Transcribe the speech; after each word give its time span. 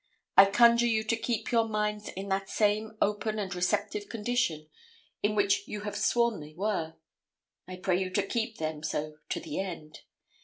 I 0.35 0.45
conjure 0.45 0.87
you 0.87 1.03
to 1.03 1.15
keep 1.15 1.51
your 1.51 1.65
minds 1.69 2.09
in 2.09 2.27
that 2.29 2.49
same 2.49 2.97
open 3.03 3.37
and 3.37 3.53
receptive 3.53 4.09
condition 4.09 4.67
in 5.21 5.35
which 5.35 5.67
you 5.67 5.81
have 5.81 5.95
sworn 5.95 6.39
they 6.39 6.55
were; 6.55 6.95
I 7.67 7.75
pray 7.75 8.01
you 8.01 8.09
to 8.09 8.25
keep 8.25 8.57
them 8.57 8.81
so 8.81 9.17
to 9.29 9.39
the 9.39 9.59
end. 9.59 9.99